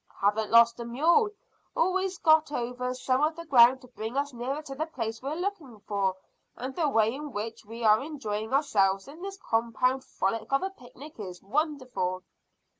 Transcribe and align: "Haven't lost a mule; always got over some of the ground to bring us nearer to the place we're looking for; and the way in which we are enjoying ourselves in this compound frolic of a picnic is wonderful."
"Haven't 0.19 0.49
lost 0.49 0.79
a 0.79 0.83
mule; 0.83 1.29
always 1.75 2.17
got 2.17 2.51
over 2.51 2.95
some 2.95 3.21
of 3.21 3.35
the 3.35 3.45
ground 3.45 3.81
to 3.81 3.87
bring 3.87 4.17
us 4.17 4.33
nearer 4.33 4.63
to 4.63 4.73
the 4.73 4.87
place 4.87 5.21
we're 5.21 5.35
looking 5.35 5.79
for; 5.81 6.15
and 6.57 6.75
the 6.75 6.89
way 6.89 7.13
in 7.13 7.31
which 7.31 7.63
we 7.67 7.83
are 7.83 8.01
enjoying 8.01 8.51
ourselves 8.51 9.07
in 9.07 9.21
this 9.21 9.37
compound 9.37 10.03
frolic 10.03 10.51
of 10.51 10.63
a 10.63 10.71
picnic 10.71 11.19
is 11.19 11.43
wonderful." 11.43 12.23